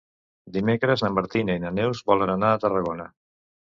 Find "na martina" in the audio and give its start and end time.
1.05-1.59